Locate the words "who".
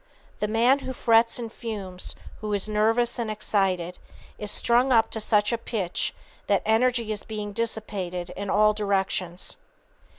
0.79-0.93, 2.39-2.53